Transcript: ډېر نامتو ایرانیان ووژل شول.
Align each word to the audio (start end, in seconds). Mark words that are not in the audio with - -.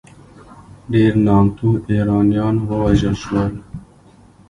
ډېر 0.91 1.13
نامتو 1.25 1.69
ایرانیان 1.89 2.55
ووژل 2.69 3.15
شول. 3.23 3.51